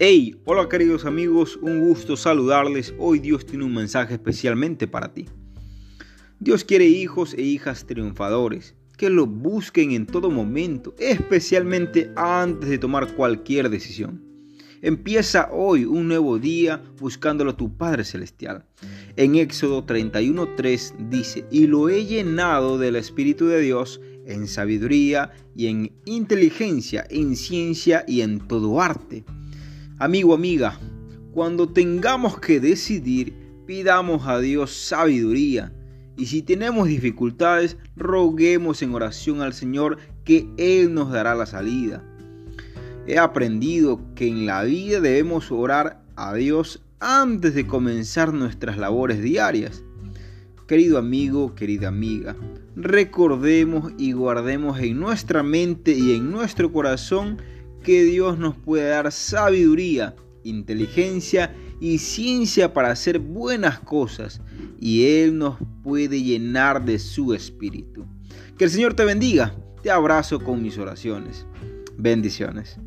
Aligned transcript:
Hey, 0.00 0.36
hola 0.44 0.68
queridos 0.68 1.04
amigos, 1.06 1.58
un 1.60 1.80
gusto 1.80 2.16
saludarles. 2.16 2.94
Hoy 2.98 3.18
Dios 3.18 3.44
tiene 3.44 3.64
un 3.64 3.74
mensaje 3.74 4.14
especialmente 4.14 4.86
para 4.86 5.12
ti. 5.12 5.26
Dios 6.38 6.62
quiere 6.62 6.84
hijos 6.84 7.34
e 7.34 7.42
hijas 7.42 7.84
triunfadores, 7.84 8.76
que 8.96 9.10
lo 9.10 9.26
busquen 9.26 9.90
en 9.90 10.06
todo 10.06 10.30
momento, 10.30 10.94
especialmente 11.00 12.12
antes 12.14 12.70
de 12.70 12.78
tomar 12.78 13.12
cualquier 13.16 13.70
decisión. 13.70 14.22
Empieza 14.82 15.48
hoy 15.50 15.84
un 15.84 16.06
nuevo 16.06 16.38
día 16.38 16.80
buscándolo 17.00 17.50
a 17.50 17.56
tu 17.56 17.76
Padre 17.76 18.04
Celestial. 18.04 18.66
En 19.16 19.34
Éxodo 19.34 19.84
31.3 19.84 21.08
dice, 21.08 21.44
y 21.50 21.66
lo 21.66 21.88
he 21.88 22.06
llenado 22.06 22.78
del 22.78 22.94
Espíritu 22.94 23.48
de 23.48 23.60
Dios 23.62 24.00
en 24.26 24.46
sabiduría 24.46 25.32
y 25.56 25.66
en 25.66 25.90
inteligencia, 26.04 27.04
en 27.10 27.34
ciencia 27.34 28.04
y 28.06 28.20
en 28.20 28.46
todo 28.46 28.80
arte 28.80 29.24
Amigo, 30.00 30.32
amiga, 30.32 30.78
cuando 31.32 31.68
tengamos 31.68 32.38
que 32.38 32.60
decidir, 32.60 33.34
pidamos 33.66 34.28
a 34.28 34.38
Dios 34.38 34.72
sabiduría. 34.72 35.72
Y 36.16 36.26
si 36.26 36.40
tenemos 36.40 36.86
dificultades, 36.86 37.76
roguemos 37.96 38.80
en 38.82 38.94
oración 38.94 39.42
al 39.42 39.54
Señor 39.54 39.98
que 40.22 40.48
Él 40.56 40.94
nos 40.94 41.10
dará 41.10 41.34
la 41.34 41.46
salida. 41.46 42.04
He 43.08 43.18
aprendido 43.18 44.00
que 44.14 44.28
en 44.28 44.46
la 44.46 44.62
vida 44.62 45.00
debemos 45.00 45.50
orar 45.50 46.00
a 46.14 46.32
Dios 46.32 46.80
antes 47.00 47.56
de 47.56 47.66
comenzar 47.66 48.32
nuestras 48.32 48.78
labores 48.78 49.20
diarias. 49.20 49.82
Querido 50.68 50.98
amigo, 50.98 51.56
querida 51.56 51.88
amiga, 51.88 52.36
recordemos 52.76 53.92
y 53.98 54.12
guardemos 54.12 54.78
en 54.78 55.00
nuestra 55.00 55.42
mente 55.42 55.90
y 55.90 56.14
en 56.14 56.30
nuestro 56.30 56.70
corazón 56.72 57.38
que 57.82 58.04
Dios 58.04 58.38
nos 58.38 58.56
puede 58.56 58.88
dar 58.88 59.10
sabiduría, 59.12 60.14
inteligencia 60.44 61.54
y 61.80 61.98
ciencia 61.98 62.72
para 62.72 62.90
hacer 62.90 63.18
buenas 63.18 63.78
cosas 63.80 64.40
y 64.80 65.04
Él 65.06 65.38
nos 65.38 65.56
puede 65.82 66.22
llenar 66.22 66.84
de 66.84 66.98
su 66.98 67.34
espíritu. 67.34 68.04
Que 68.56 68.64
el 68.64 68.70
Señor 68.70 68.94
te 68.94 69.04
bendiga. 69.04 69.54
Te 69.82 69.90
abrazo 69.90 70.40
con 70.40 70.62
mis 70.62 70.76
oraciones. 70.78 71.46
Bendiciones. 71.96 72.78